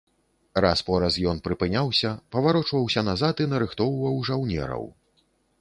[0.63, 4.83] Раз-пораз ён прыпыняўся, паварочваўся назад і нарыхтоўваў жаўнераў.